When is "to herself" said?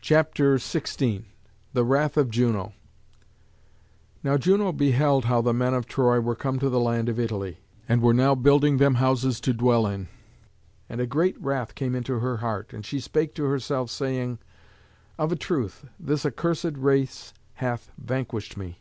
13.36-13.90